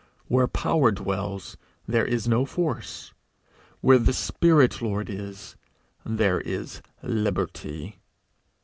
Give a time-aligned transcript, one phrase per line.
[0.27, 1.57] Where power dwells,
[1.87, 3.13] there is no force;
[3.81, 5.55] where the spirit Lord is,
[6.03, 7.99] there is liberty.